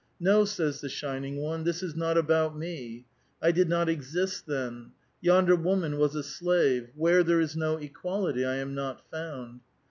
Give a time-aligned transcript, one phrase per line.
[0.19, 3.05] ''No," says the shining one; "this is not about me;
[3.39, 4.93] I did not exist then.
[5.21, 6.89] Yonder woman was a slave.
[6.95, 9.59] Where there is no equality I am not found.